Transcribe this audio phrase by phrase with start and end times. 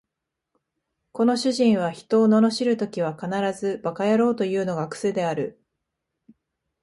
[1.11, 5.63] この主人は人を罵るときは必ず馬鹿野郎というのが癖である